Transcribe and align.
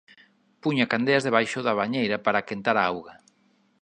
Puña 0.63 0.89
candeas 0.93 1.25
debaixo 1.27 1.59
da 1.63 1.77
bañeira 1.81 2.17
para 2.25 2.45
quentar 2.49 2.75
a 2.79 2.85
auga. 2.91 3.13